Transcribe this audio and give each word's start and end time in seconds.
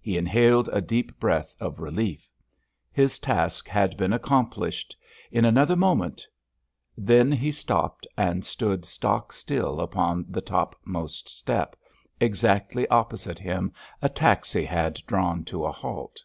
He 0.00 0.16
inhaled 0.16 0.68
a 0.72 0.80
deep 0.80 1.20
breath 1.20 1.54
of 1.60 1.78
relief. 1.78 2.28
His 2.90 3.20
task 3.20 3.68
had 3.68 3.96
been 3.96 4.12
accomplished; 4.12 4.96
in 5.30 5.44
another 5.44 5.76
moment—— 5.76 6.26
Then 6.96 7.30
he 7.30 7.52
stopped 7.52 8.04
and 8.16 8.44
stood 8.44 8.84
stock 8.84 9.32
still 9.32 9.78
upon 9.78 10.26
the 10.28 10.40
top 10.40 10.74
most 10.84 11.28
step—exactly 11.28 12.88
opposite 12.88 13.38
him 13.38 13.72
a 14.02 14.08
taxi 14.08 14.64
had 14.64 15.00
drawn 15.06 15.44
to 15.44 15.64
a 15.64 15.70
halt. 15.70 16.24